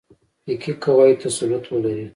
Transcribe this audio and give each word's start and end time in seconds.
فقهي 0.47 0.73
قواعدو 0.83 1.19
تسلط 1.25 1.65
ولري. 1.73 2.07